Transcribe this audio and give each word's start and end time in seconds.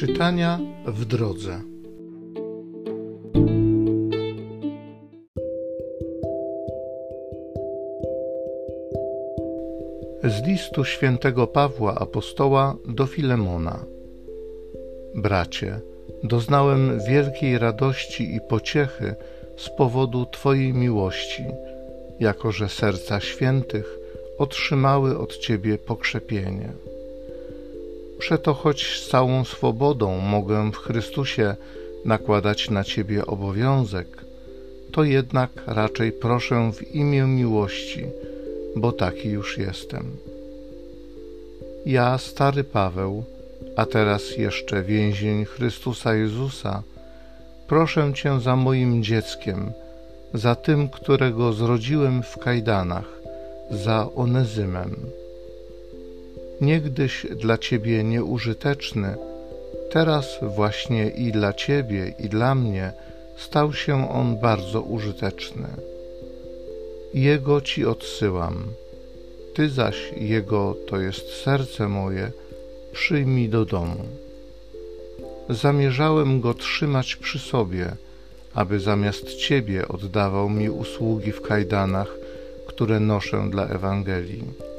Czytania 0.00 0.58
w 0.86 1.04
drodze. 1.04 1.60
Z 10.24 10.46
listu 10.46 10.84
świętego 10.84 11.46
Pawła 11.46 11.94
apostoła 11.94 12.76
do 12.88 13.06
Filemona. 13.06 13.84
Bracie, 15.14 15.80
doznałem 16.22 17.00
wielkiej 17.08 17.58
radości 17.58 18.34
i 18.34 18.40
pociechy 18.48 19.14
z 19.56 19.70
powodu 19.70 20.26
Twojej 20.26 20.74
miłości, 20.74 21.44
jako 22.20 22.52
że 22.52 22.68
serca 22.68 23.20
świętych 23.20 23.98
otrzymały 24.38 25.18
od 25.18 25.36
Ciebie 25.36 25.78
pokrzepienie. 25.78 26.72
Przeto 28.20 28.54
choć 28.54 29.00
z 29.00 29.08
całą 29.08 29.44
swobodą 29.44 30.18
mogę 30.18 30.72
w 30.72 30.76
Chrystusie 30.76 31.56
nakładać 32.04 32.70
na 32.70 32.84
Ciebie 32.84 33.26
obowiązek, 33.26 34.06
to 34.92 35.04
jednak 35.04 35.50
raczej 35.66 36.12
proszę 36.12 36.72
w 36.72 36.94
imię 36.94 37.22
miłości, 37.22 38.06
bo 38.76 38.92
taki 38.92 39.28
już 39.28 39.58
jestem. 39.58 40.16
Ja, 41.86 42.18
stary 42.18 42.64
Paweł, 42.64 43.24
a 43.76 43.86
teraz 43.86 44.36
jeszcze 44.36 44.82
więzień 44.82 45.44
Chrystusa 45.44 46.14
Jezusa, 46.14 46.82
proszę 47.66 48.12
Cię 48.14 48.40
za 48.40 48.56
moim 48.56 49.02
dzieckiem, 49.02 49.72
za 50.34 50.54
tym, 50.54 50.88
którego 50.88 51.52
zrodziłem 51.52 52.22
w 52.22 52.38
kajdanach, 52.38 53.20
za 53.70 54.06
Onezymem 54.14 55.19
niegdyś 56.60 57.26
dla 57.36 57.58
Ciebie 57.58 58.04
nieużyteczny, 58.04 59.14
teraz 59.90 60.26
właśnie 60.42 61.08
i 61.08 61.32
dla 61.32 61.52
Ciebie, 61.52 62.14
i 62.18 62.28
dla 62.28 62.54
mnie 62.54 62.92
stał 63.36 63.72
się 63.72 64.10
on 64.10 64.36
bardzo 64.36 64.82
użyteczny. 64.82 65.68
Jego 67.14 67.60
Ci 67.60 67.86
odsyłam, 67.86 68.64
Ty 69.54 69.68
zaś 69.68 70.12
Jego, 70.16 70.76
to 70.88 71.00
jest 71.00 71.42
serce 71.42 71.88
moje, 71.88 72.30
przyjmij 72.92 73.48
do 73.48 73.64
domu. 73.64 74.04
Zamierzałem 75.48 76.40
go 76.40 76.54
trzymać 76.54 77.16
przy 77.16 77.38
sobie, 77.38 77.96
aby 78.54 78.80
zamiast 78.80 79.34
Ciebie 79.34 79.88
oddawał 79.88 80.50
mi 80.50 80.70
usługi 80.70 81.32
w 81.32 81.42
kajdanach, 81.42 82.08
które 82.66 83.00
noszę 83.00 83.48
dla 83.50 83.66
Ewangelii 83.66 84.69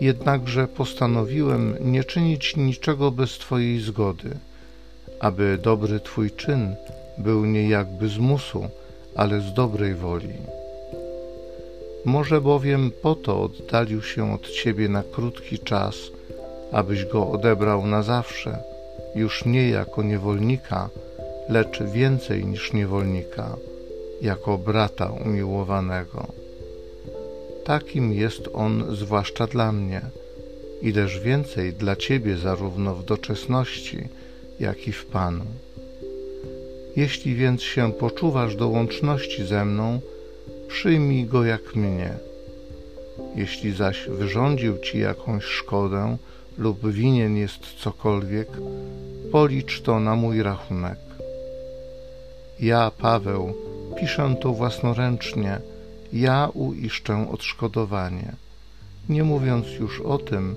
jednakże 0.00 0.68
postanowiłem 0.68 1.76
nie 1.80 2.04
czynić 2.04 2.56
niczego 2.56 3.10
bez 3.10 3.30
Twojej 3.30 3.80
zgody, 3.80 4.30
aby 5.20 5.58
dobry 5.62 6.00
Twój 6.00 6.30
czyn 6.30 6.74
był 7.18 7.44
nie 7.44 7.68
jakby 7.68 8.08
z 8.08 8.18
musu, 8.18 8.68
ale 9.14 9.40
z 9.40 9.54
dobrej 9.54 9.94
woli. 9.94 10.34
Może 12.04 12.40
bowiem 12.40 12.90
po 13.02 13.14
to 13.14 13.42
oddalił 13.42 14.02
się 14.02 14.34
od 14.34 14.50
Ciebie 14.50 14.88
na 14.88 15.02
krótki 15.02 15.58
czas, 15.58 15.96
abyś 16.72 17.04
go 17.04 17.30
odebrał 17.30 17.86
na 17.86 18.02
zawsze, 18.02 18.58
już 19.14 19.44
nie 19.44 19.68
jako 19.68 20.02
niewolnika, 20.02 20.88
lecz 21.48 21.82
więcej 21.82 22.46
niż 22.46 22.72
niewolnika, 22.72 23.56
jako 24.22 24.58
brata 24.58 25.06
umiłowanego 25.24 26.43
takim 27.64 28.12
jest 28.12 28.48
On 28.54 28.96
zwłaszcza 28.96 29.46
dla 29.46 29.72
mnie, 29.72 30.00
ileż 30.82 31.20
więcej 31.20 31.72
dla 31.72 31.96
Ciebie 31.96 32.36
zarówno 32.36 32.94
w 32.94 33.04
doczesności, 33.04 34.08
jak 34.60 34.88
i 34.88 34.92
w 34.92 35.06
Panu. 35.06 35.44
Jeśli 36.96 37.34
więc 37.34 37.62
się 37.62 37.92
poczuwasz 37.92 38.56
do 38.56 38.68
łączności 38.68 39.44
ze 39.44 39.64
mną, 39.64 40.00
przyjmij 40.68 41.24
go 41.24 41.44
jak 41.44 41.74
mnie. 41.74 42.10
Jeśli 43.36 43.72
zaś 43.72 44.08
wyrządził 44.08 44.78
Ci 44.78 44.98
jakąś 44.98 45.44
szkodę 45.44 46.16
lub 46.58 46.92
winien 46.92 47.36
jest 47.36 47.60
cokolwiek, 47.78 48.48
policz 49.32 49.80
to 49.80 50.00
na 50.00 50.16
mój 50.16 50.42
rachunek. 50.42 50.98
Ja, 52.60 52.90
Paweł, 52.98 53.54
piszę 54.00 54.34
to 54.40 54.52
własnoręcznie, 54.52 55.60
ja 56.14 56.48
uiszczę 56.54 57.30
odszkodowanie, 57.30 58.32
nie 59.08 59.24
mówiąc 59.24 59.66
już 59.80 60.00
o 60.00 60.18
tym, 60.18 60.56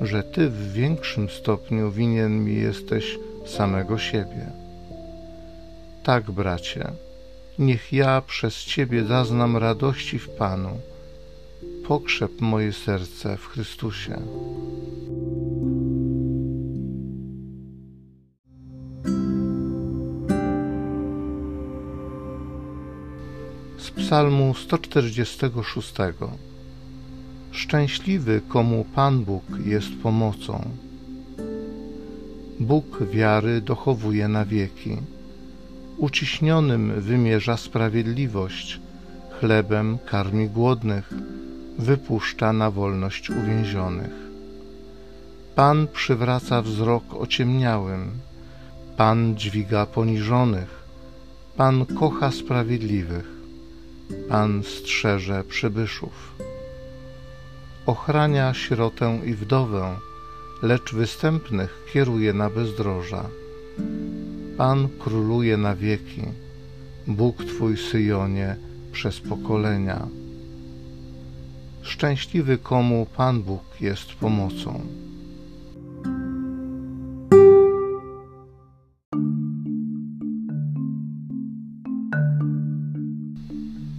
że 0.00 0.22
Ty 0.22 0.50
w 0.50 0.72
większym 0.72 1.28
stopniu 1.28 1.90
winien 1.90 2.44
mi 2.44 2.54
jesteś 2.54 3.18
samego 3.46 3.98
siebie. 3.98 4.46
Tak, 6.02 6.30
bracie, 6.30 6.92
niech 7.58 7.92
ja 7.92 8.20
przez 8.20 8.54
Ciebie 8.54 9.04
zaznam 9.04 9.56
radości 9.56 10.18
w 10.18 10.28
Panu. 10.28 10.80
Pokrzep 11.86 12.40
moje 12.40 12.72
serce 12.72 13.36
w 13.36 13.46
Chrystusie. 13.46 14.16
Psalmu 23.96 24.54
146. 24.54 25.94
Szczęśliwy, 27.52 28.40
komu 28.48 28.84
Pan 28.94 29.24
Bóg 29.24 29.42
jest 29.64 29.88
pomocą. 30.02 30.70
Bóg 32.60 33.04
wiary 33.12 33.60
dochowuje 33.60 34.28
na 34.28 34.44
wieki. 34.44 34.96
Uciśnionym 35.98 37.00
wymierza 37.00 37.56
sprawiedliwość, 37.56 38.80
chlebem 39.30 39.98
karmi 40.06 40.48
głodnych, 40.48 41.12
wypuszcza 41.78 42.52
na 42.52 42.70
wolność 42.70 43.30
uwięzionych. 43.30 44.14
Pan 45.54 45.86
przywraca 45.92 46.62
wzrok 46.62 47.04
ociemniałym, 47.14 48.10
Pan 48.96 49.36
dźwiga 49.36 49.86
poniżonych, 49.86 50.84
Pan 51.56 51.86
kocha 51.86 52.30
sprawiedliwych. 52.30 53.33
Pan 54.28 54.62
strzeże 54.62 55.44
przybyszów. 55.44 56.34
Ochrania 57.86 58.54
sierotę 58.54 59.20
i 59.24 59.34
wdowę, 59.34 59.96
lecz 60.62 60.94
występnych 60.94 61.84
kieruje 61.92 62.32
na 62.32 62.50
bezdroża. 62.50 63.24
Pan 64.56 64.88
króluje 64.98 65.56
na 65.56 65.74
wieki, 65.74 66.22
Bóg 67.06 67.44
Twój 67.44 67.76
Syjonie 67.76 68.56
przez 68.92 69.20
pokolenia. 69.20 70.06
Szczęśliwy 71.82 72.58
komu 72.58 73.06
Pan 73.16 73.42
Bóg 73.42 73.62
jest 73.80 74.14
pomocą. 74.14 74.80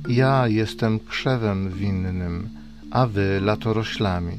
Ja 0.07 0.47
jestem 0.47 0.99
krzewem 0.99 1.69
winnym, 1.69 2.49
a 2.91 3.07
wy 3.07 3.39
latoroślami. 3.41 4.37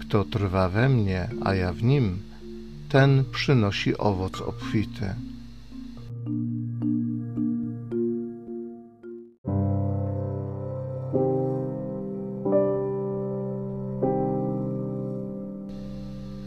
Kto 0.00 0.24
trwa 0.24 0.68
we 0.68 0.88
mnie, 0.88 1.28
a 1.44 1.54
ja 1.54 1.72
w 1.72 1.82
nim, 1.82 2.18
ten 2.88 3.24
przynosi 3.32 3.98
owoc 3.98 4.40
obfity. 4.40 5.14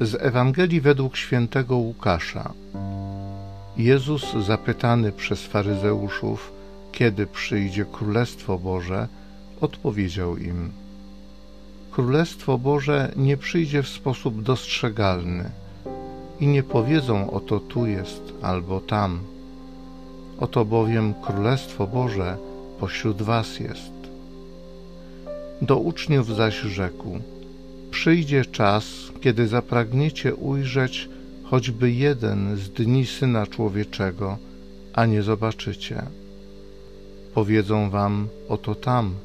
Z 0.02 0.16
Ewangelii 0.20 0.82
według 0.82 1.18
świętego 1.18 1.78
Łukasza. 1.78 2.54
Jezus 3.78 4.34
zapytany 4.34 5.12
przez 5.12 5.46
faryzeuszów, 5.46 6.61
kiedy 6.92 7.28
przyjdzie 7.28 7.86
Królestwo 7.86 8.60
Boże, 8.60 9.08
odpowiedział 9.62 10.38
im: 10.38 10.72
Królestwo 11.92 12.58
Boże 12.58 13.12
nie 13.16 13.38
przyjdzie 13.38 13.84
w 13.84 13.90
sposób 13.90 14.44
dostrzegalny 14.44 15.50
i 16.40 16.48
nie 16.48 16.64
powiedzą: 16.64 17.32
Oto 17.32 17.60
tu 17.60 17.86
jest 17.86 18.34
albo 18.42 18.80
tam. 18.80 19.20
Oto 20.40 20.66
bowiem 20.66 21.14
Królestwo 21.14 21.88
Boże 21.88 22.38
pośród 22.80 23.22
Was 23.22 23.60
jest. 23.60 23.92
Do 25.62 25.78
uczniów 25.78 26.36
zaś 26.36 26.60
rzekł: 26.60 27.20
Przyjdzie 27.92 28.46
czas, 28.46 28.86
kiedy 29.22 29.48
zapragniecie 29.48 30.36
ujrzeć 30.36 31.10
choćby 31.44 31.92
jeden 31.92 32.58
z 32.58 32.70
dni 32.70 33.06
Syna 33.06 33.48
Człowieczego, 33.48 34.38
a 34.94 35.06
nie 35.06 35.24
zobaczycie 35.24 36.04
powiedzą 37.34 37.90
wam 37.90 38.28
oto 38.50 38.76
tam 38.76 39.16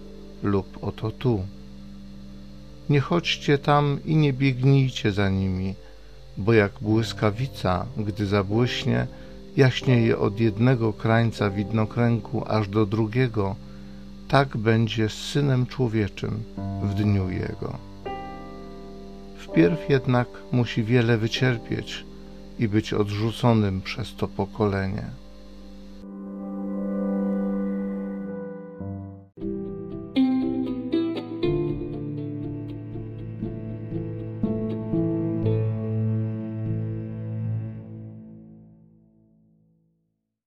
lub 0.43 0.79
oto 0.82 1.11
tu. 1.11 1.43
Nie 2.88 3.00
chodźcie 3.00 3.58
tam 3.58 3.99
i 4.05 4.17
nie 4.17 4.32
biegnijcie 4.32 5.12
za 5.12 5.29
nimi, 5.29 5.75
bo 6.37 6.53
jak 6.53 6.73
błyskawica, 6.81 7.87
gdy 7.97 8.26
zabłyśnie, 8.26 9.06
jaśnieje 9.56 10.19
od 10.19 10.41
jednego 10.41 10.93
krańca 10.93 11.50
widnokręgu 11.50 12.44
aż 12.47 12.69
do 12.69 12.87
drugiego, 12.87 13.56
tak 14.29 14.56
będzie 14.56 15.09
z 15.09 15.12
Synem 15.12 15.67
Człowieczym 15.67 16.43
w 16.82 16.94
dniu 16.94 17.31
Jego. 17.31 17.79
Wpierw 19.38 19.91
jednak 19.91 20.29
musi 20.52 20.85
wiele 20.85 21.19
wycierpieć 21.19 22.05
i 22.59 22.69
być 22.69 22.93
odrzuconym 22.93 23.81
przez 23.81 24.14
to 24.14 24.29
pokolenie. 24.29 25.05